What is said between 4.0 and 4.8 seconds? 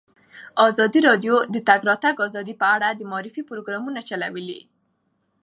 چلولي.